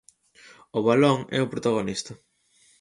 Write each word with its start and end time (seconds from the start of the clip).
O 0.77 0.79
balón 0.87 1.17
é 1.37 1.39
o 1.41 1.51
protagonista. 1.53 2.11